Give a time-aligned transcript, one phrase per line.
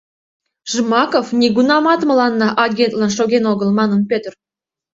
[0.71, 4.33] Жмаков нигунамат мыланна агентлан шоген огыл,— манын Пӧтыр.